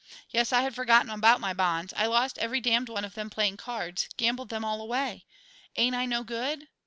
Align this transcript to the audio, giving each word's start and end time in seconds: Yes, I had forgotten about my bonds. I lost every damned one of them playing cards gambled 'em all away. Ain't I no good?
Yes, 0.31 0.51
I 0.51 0.61
had 0.63 0.73
forgotten 0.73 1.11
about 1.11 1.39
my 1.41 1.53
bonds. 1.53 1.93
I 1.95 2.07
lost 2.07 2.39
every 2.39 2.59
damned 2.59 2.89
one 2.89 3.05
of 3.05 3.13
them 3.13 3.29
playing 3.29 3.57
cards 3.57 4.09
gambled 4.17 4.51
'em 4.51 4.65
all 4.65 4.81
away. 4.81 5.27
Ain't 5.77 5.93
I 5.95 6.07
no 6.07 6.23
good? 6.23 6.67